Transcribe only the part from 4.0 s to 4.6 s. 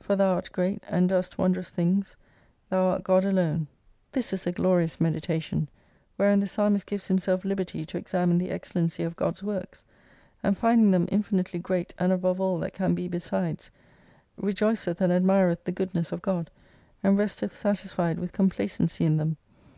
This is a